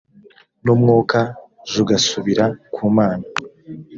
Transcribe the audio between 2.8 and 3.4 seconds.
mana